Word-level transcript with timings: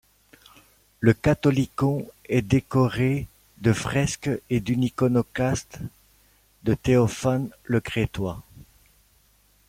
Le 0.99 1.13
catholicon 1.13 2.07
est 2.27 2.41
décoré 2.41 3.27
de 3.59 3.71
fresques 3.71 4.31
et 4.49 4.59
d'une 4.59 4.83
iconostase 4.85 5.67
de 6.63 6.73
Théophane 6.73 7.51
le 7.65 7.81
Crétois. 7.81 8.41